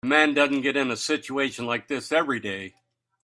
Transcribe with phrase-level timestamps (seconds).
[0.03, 2.73] A man doesn't get in a situation like this every day.